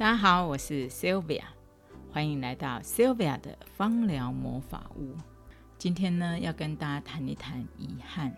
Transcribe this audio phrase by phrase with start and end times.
[0.00, 1.42] 大家好，我是 Sylvia，
[2.10, 5.14] 欢迎来到 Sylvia 的芳疗魔法屋。
[5.76, 8.34] 今天呢，要跟大家谈一谈遗憾。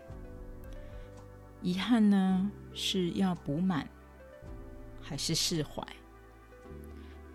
[1.61, 3.87] 遗憾呢，是要补满，
[5.01, 5.81] 还是释怀，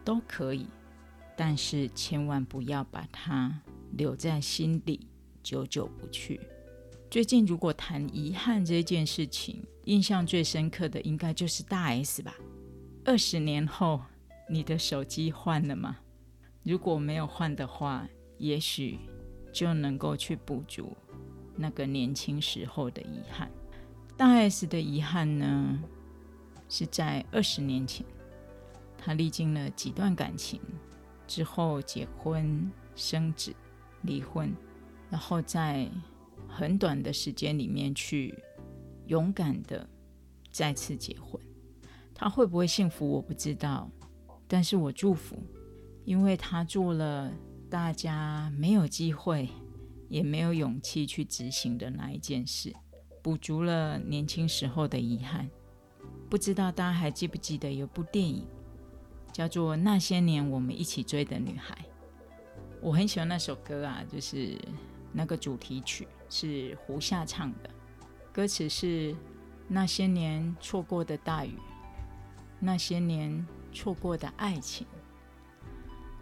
[0.05, 0.67] 都可以，
[1.35, 3.59] 但是千万不要把它
[3.93, 5.01] 留在心里，
[5.43, 6.39] 久久不去。
[7.11, 12.35] 最近如果谈遗憾这件事情，印象最深刻的应该就是大 S 吧。
[13.07, 14.03] 二十年后。
[14.51, 15.99] 你的手机换了吗？
[16.63, 18.99] 如果没有换的话，也许
[19.53, 20.97] 就能够去补足
[21.55, 23.51] 那个年轻时候的遗憾。
[24.17, 25.79] 大 S 的遗憾呢，
[26.69, 28.05] 是在二十年前，
[28.97, 30.61] 她历经了几段感情
[31.27, 33.55] 之后结婚生子、
[34.03, 34.53] 离婚，
[35.11, 35.89] 然后在
[36.49, 38.35] 很短的时间里面去
[39.07, 39.89] 勇敢的
[40.51, 41.41] 再次结婚。
[42.15, 43.09] 她会不会幸福？
[43.09, 43.91] 我不知道。
[44.51, 45.37] 但是我祝福，
[46.07, 47.31] 因为他做了
[47.69, 49.47] 大家没有机会，
[50.09, 52.75] 也没有勇气去执行的那一件事，
[53.23, 55.47] 补足了年轻时候的遗憾。
[56.31, 58.47] 不知道大家还记不记得有部电影，
[59.33, 61.75] 叫做《那些年我们一起追的女孩》。
[62.81, 64.59] 我很喜欢那首歌啊，就是
[65.13, 67.69] 那个主题曲是胡夏唱的，
[68.33, 69.15] 歌词是
[69.69, 71.53] 那些年错过的大雨，
[72.59, 73.47] 那些年。
[73.73, 74.87] 错过的爱情，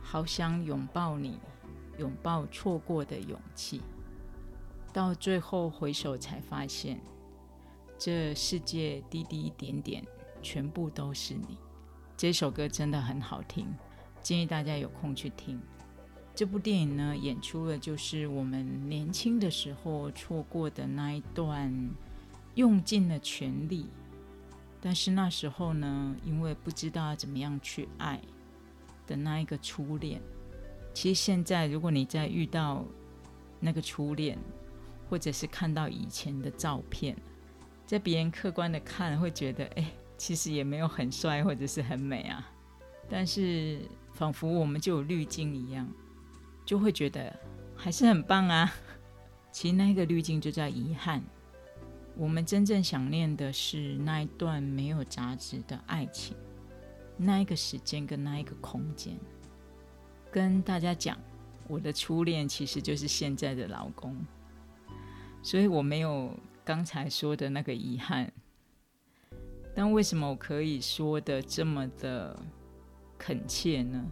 [0.02, 1.38] 好想拥抱你，
[1.98, 3.80] 拥抱错过的勇气。
[4.92, 7.00] 到最后回首才发现，
[7.98, 10.04] 这世界滴滴点点，
[10.42, 11.58] 全部都是你。
[12.16, 13.66] 这首歌真的很好听，
[14.22, 15.60] 建议大家有空去听。
[16.34, 21.90] 这部电影呢，演出了就是我们年轻的时候错过的那一段，
[22.54, 23.86] 用尽了全力。
[24.80, 28.20] 但是那时候呢，因为不知道怎么样去爱
[29.06, 30.20] 的那一个初恋，
[30.94, 32.84] 其实现在如果你再遇到
[33.58, 34.38] 那个初恋，
[35.08, 37.16] 或者是看到以前的照片，
[37.86, 42.48] 在别人客观的看，会觉得哎，其实也没有很帅或者是很美啊。
[43.08, 43.80] 但是
[44.12, 45.88] 仿佛我们就有滤镜一样，
[46.64, 47.34] 就会觉得
[47.74, 48.72] 还是很棒啊。
[49.50, 51.22] 其实那个滤镜就叫遗憾。
[52.16, 56.34] 我们真正想念的是那一段没有杂质的爱情，
[57.18, 59.14] 那一个时间跟那一个空间。
[60.32, 61.18] 跟大家讲，
[61.68, 64.16] 我的初恋其实就是现在的老公，
[65.42, 66.30] 所以我没有
[66.64, 68.32] 刚才说的那个遗憾。
[69.74, 72.34] 但为什么我可以说的这么的
[73.18, 74.02] 恳切呢？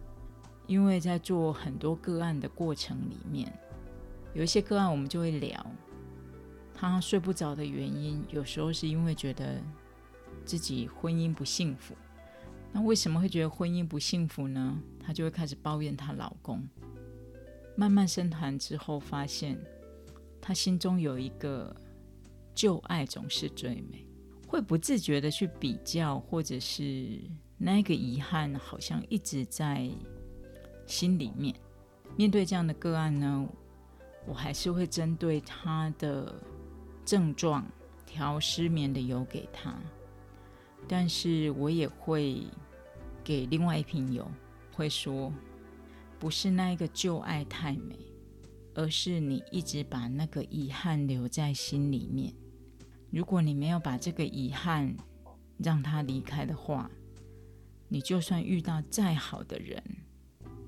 [0.67, 3.51] 因为在做很多个案的过程里面，
[4.35, 5.65] 有一些个案我们就会聊。
[6.77, 9.61] 他睡不着的原因，有时候是因为觉得
[10.43, 11.95] 自己婚姻不幸福。
[12.73, 14.77] 那为什么会觉得婚姻不幸福呢？
[14.99, 16.61] 她就会开始抱怨她老公。
[17.77, 19.57] 慢慢深谈之后，发现
[20.41, 21.73] 她心中有一个
[22.53, 24.05] 旧爱总是最美，
[24.45, 27.21] 会不自觉的去比较，或者是
[27.57, 29.89] 那个遗憾好像一直在
[30.85, 31.55] 心里面。
[32.17, 33.47] 面对这样的个案呢，
[34.27, 36.35] 我还是会针对她的。
[37.05, 37.65] 症状
[38.05, 39.77] 调失眠的油给他，
[40.87, 42.43] 但是我也会
[43.23, 44.29] 给另外一瓶油，
[44.73, 45.31] 会说
[46.17, 47.95] 不是那一个旧爱太美，
[48.73, 52.33] 而是你一直把那个遗憾留在心里面。
[53.11, 54.93] 如果你没有把这个遗憾
[55.57, 56.89] 让他离开的话，
[57.87, 59.81] 你就算遇到再好的人，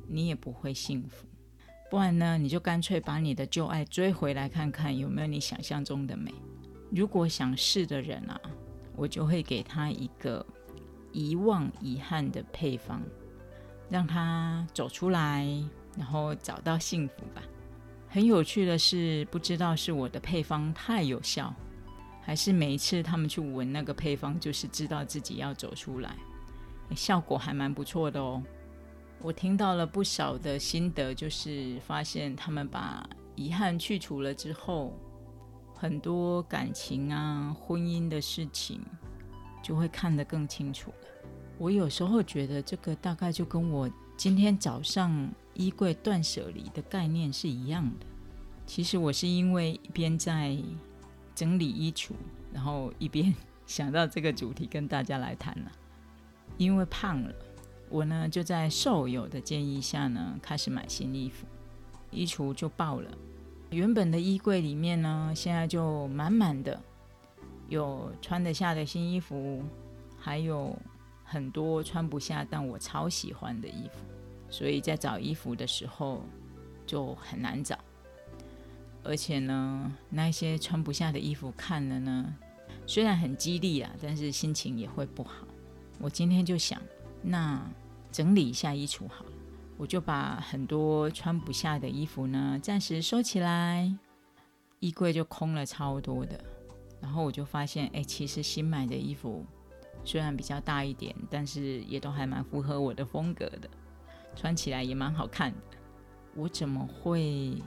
[0.07, 1.27] 你也不会幸福。
[1.89, 6.33] 不然呢，你就干脆把你的旧爱追回来，看看有没有你想象中的美。
[6.91, 8.39] 如果想试的人啊，
[8.95, 10.45] 我就会给他一个
[11.12, 13.01] 遗忘遗憾的配方，
[13.89, 15.47] 让他走出来，
[15.97, 17.41] 然后找到幸福吧。
[18.09, 21.53] 很有趣的是，不知道是我的配方太有效，
[22.21, 26.15] 还是每一次他们去闻那个配方，就是知道自己要走出来，
[26.95, 28.44] 效果还蛮不错的哦。
[29.21, 34.93] 我听到了不少的心得，就是发现他们把遗憾去除了之后，
[35.73, 38.79] 很多感情啊、婚姻的事情
[39.63, 41.07] 就会看得更清楚了。
[41.57, 48.05] 我有时候觉得这个大概就跟我今天早上衣柜断舍离的概念是一样的。
[48.67, 50.55] 其实我是因为一边在
[51.33, 52.11] 整理衣橱，
[52.53, 53.33] 然后一边
[53.65, 55.71] 想到这个主题跟大家来谈了，
[56.57, 57.33] 因为胖了。
[57.89, 61.45] 我呢就在瘦友的建议下呢，开始买新衣服，
[62.12, 63.10] 衣橱就爆了。
[63.69, 66.81] 原本的衣柜里面呢，现在就满满的，
[67.68, 69.62] 有穿得下的新衣服，
[70.18, 70.78] 还有
[71.24, 74.00] 很多穿不下但我超喜欢的衣服，
[74.50, 76.24] 所以在找衣服的时候
[76.86, 77.78] 就很难找。
[79.04, 82.34] 而且呢，那些穿不下的衣服看了呢，
[82.86, 85.48] 虽然很激励啊，但是心情也会不好。
[86.00, 86.81] 我今天就想，
[87.29, 87.62] 那
[88.12, 89.31] 整理一下衣橱好了，
[89.77, 93.94] 我就把很多穿不下的衣服呢暂时收起来，
[94.79, 96.41] 衣柜就空了超多的。
[97.01, 99.45] 然后我就发现，哎，其实新买的衣服
[100.03, 103.69] 虽然比较大一点，但是也都还蛮符合我的风格的，
[104.35, 105.77] 穿起来也蛮好看的。
[106.33, 107.62] 我怎么会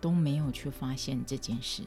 [0.00, 1.82] 都没有去发现这件事？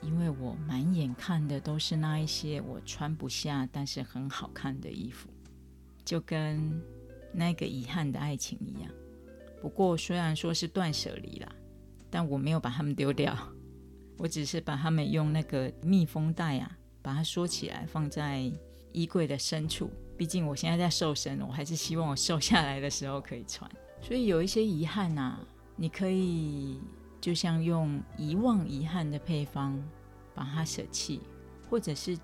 [0.00, 5.28] 因为我满眼看的都是那一些我穿不下但是很好看的衣服，
[6.04, 6.82] 就跟
[7.32, 8.90] 那个遗憾的爱情一样。
[9.60, 11.52] 不过虽然说是断舍离啦，
[12.10, 13.36] 但我没有把它们丢掉。
[14.18, 18.50] 我只是把它们用那个密封袋啊，把它缩起来，放在
[18.92, 19.90] 衣柜的深处。
[20.18, 23.70] 毕竟我现在在瘦身，我还是希望我瘦下来的时候可以穿。
[24.02, 25.38] 所以有一些遗憾呐，
[25.76, 26.78] 你可以
[27.18, 29.82] 就像用遗忘遗憾的配方
[30.34, 31.20] 把它舍弃，
[31.70, 32.18] 或者是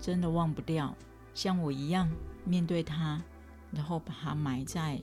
[0.00, 0.92] 真的忘不掉，
[1.34, 2.10] 像我一样
[2.48, 3.22] 面对它，
[3.70, 5.00] 然后把它埋在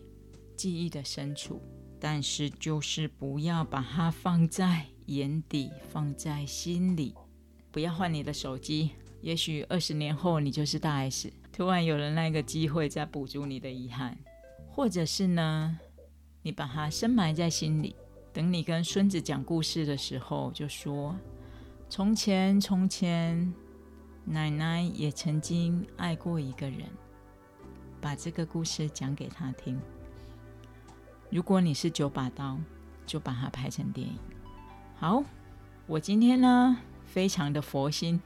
[0.58, 1.62] 记忆的深处。
[2.00, 4.88] 但是就是不要把它放在。
[5.08, 7.14] 眼底放在心里，
[7.70, 8.90] 不要换你的手机。
[9.22, 14.18] 也许二十年后你就是大 S，突然有了那个机会再补足你的遗憾，
[14.68, 15.80] 或者是呢，
[16.42, 17.96] 你把它深埋在心里，
[18.34, 21.16] 等你跟孙子讲故事的时候，就说：
[21.88, 23.54] 从前从前，
[24.24, 26.90] 奶奶也曾经爱过一个人，
[28.06, 29.82] 把这个故事讲给他听。
[31.32, 32.56] 如果你是九把刀，
[33.04, 34.16] 就把它拍成电影。
[34.96, 35.24] 好，
[35.88, 38.22] 我今天呢非常的佛心，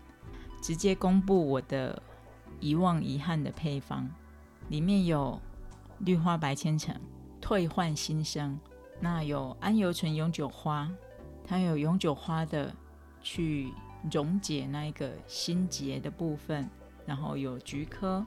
[0.62, 2.04] 直接公布我的
[2.60, 4.06] 遗忘遗憾的配方，
[4.68, 5.40] 里面有
[6.00, 6.94] 绿花白千层
[7.40, 8.60] 退换新生，
[9.00, 10.92] 那有安油醇永久花，
[11.46, 12.76] 它有永久花的
[13.22, 13.72] 去
[14.12, 16.70] 溶解那一个心结的部分，
[17.06, 18.26] 然后有菊科，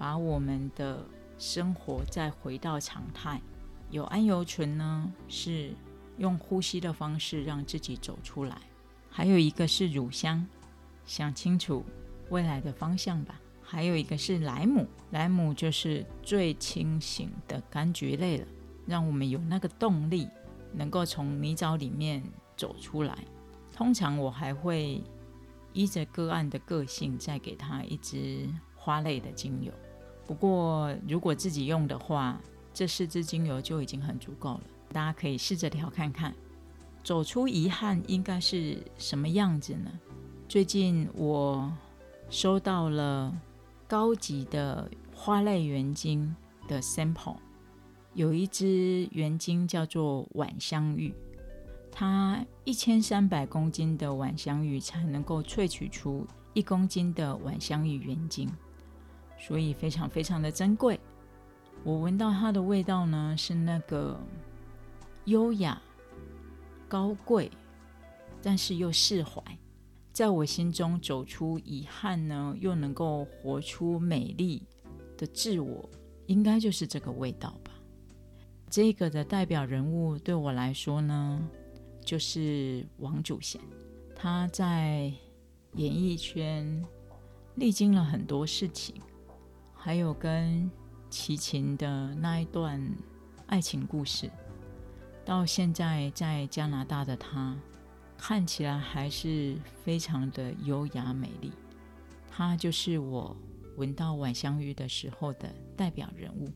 [0.00, 1.04] 把我们的
[1.38, 3.38] 生活再回到常态，
[3.90, 5.74] 有安油醇呢是。
[6.18, 8.54] 用呼吸的方式让自己走出来，
[9.08, 10.46] 还有一个是乳香，
[11.06, 11.82] 想清楚
[12.28, 13.40] 未来的方向吧。
[13.62, 18.46] 还有一个是莱姆，莱姆就是最清醒的柑橘类了，
[18.84, 20.28] 让我们有那个动力，
[20.74, 22.22] 能够从泥沼里面
[22.54, 23.16] 走出来。
[23.72, 25.02] 通常我还会
[25.72, 29.72] 依着个案的个性，再给他一支花类的精油。
[30.30, 32.40] 不过如果自己用的话，
[32.72, 34.60] 这四支精油就已经很足够了。
[34.92, 36.32] 大家可以试着调看看，
[37.02, 39.90] 走出遗憾应该是什么样子呢？
[40.48, 41.68] 最近我
[42.28, 43.36] 收到了
[43.88, 46.32] 高级的花类原精
[46.68, 47.38] 的 sample，
[48.14, 51.12] 有一支原精叫做晚香玉，
[51.90, 56.24] 它一千三百公斤的晚香玉才能够萃取出
[56.54, 58.48] 一公斤的晚香玉原精，
[59.40, 61.00] 所以非常非常的珍贵。
[61.82, 64.16] 我闻到它的味道呢，是那个。
[65.26, 65.80] 优雅、
[66.88, 67.50] 高贵，
[68.42, 69.40] 但是又释怀，
[70.12, 74.62] 在我心中走出遗憾呢，又能够活出美丽
[75.18, 75.88] 的自我，
[76.26, 77.70] 应该就是这个味道吧。
[78.70, 81.48] 这个的代表人物对我来说呢，
[82.02, 83.60] 就是王祖贤。
[84.16, 85.12] 他在
[85.74, 86.82] 演艺圈
[87.56, 88.96] 历经了很多事情，
[89.82, 90.70] 还有跟
[91.08, 92.78] 齐秦的那一段
[93.46, 94.30] 爱情故事。
[95.24, 97.56] 到现在在加拿大的她，
[98.18, 101.50] 看起来还是非常的优雅美丽。
[102.28, 103.34] 她就是我
[103.78, 106.52] 闻到晚香玉的时候的代表人物。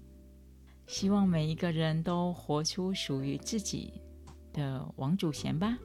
[0.87, 3.95] 希望每一个人都活出属于自己
[4.53, 5.79] 的王祖贤吧。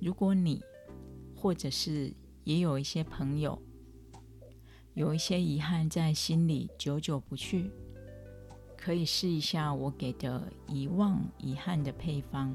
[0.00, 0.62] 如果你
[1.34, 2.10] 或者是
[2.44, 3.60] 也有一些朋友，
[4.96, 7.70] 有一些遗憾在心里久久不去。
[8.78, 12.54] 可以试一下我给的遗忘遗憾的配方，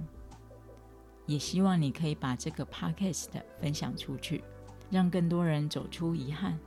[1.28, 3.28] 也希望你可以把这个 podcast
[3.60, 4.44] 分享出去，
[4.90, 6.58] 让更多人走出遗憾，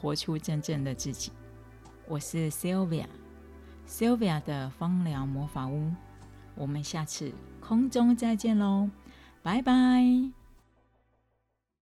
[0.00, 1.30] 活出真正的自己。
[2.08, 5.92] 我是 Sylvia，Sylvia 的芳疗魔法屋，
[6.56, 8.90] 我们下次空中再见喽，
[9.40, 10.41] 拜拜。